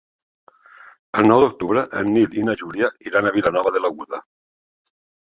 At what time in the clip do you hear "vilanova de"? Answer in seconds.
3.35-3.83